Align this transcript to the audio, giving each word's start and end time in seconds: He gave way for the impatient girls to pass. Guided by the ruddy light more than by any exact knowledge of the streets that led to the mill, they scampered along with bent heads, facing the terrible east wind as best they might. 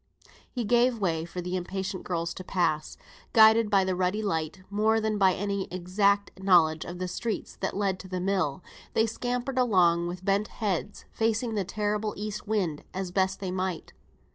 He 0.49 0.63
gave 0.63 0.97
way 0.97 1.25
for 1.25 1.41
the 1.41 1.55
impatient 1.55 2.03
girls 2.05 2.33
to 2.33 2.43
pass. 2.43 2.97
Guided 3.33 3.69
by 3.69 3.83
the 3.83 3.95
ruddy 3.95 4.23
light 4.23 4.61
more 4.71 4.99
than 4.99 5.19
by 5.19 5.33
any 5.35 5.67
exact 5.69 6.41
knowledge 6.41 6.85
of 6.85 6.97
the 6.97 7.07
streets 7.07 7.55
that 7.57 7.77
led 7.77 7.99
to 7.99 8.07
the 8.07 8.19
mill, 8.19 8.63
they 8.95 9.05
scampered 9.05 9.59
along 9.59 10.07
with 10.07 10.25
bent 10.25 10.47
heads, 10.47 11.05
facing 11.11 11.53
the 11.53 11.63
terrible 11.63 12.15
east 12.17 12.47
wind 12.47 12.83
as 12.95 13.11
best 13.11 13.39
they 13.39 13.51
might. 13.51 13.93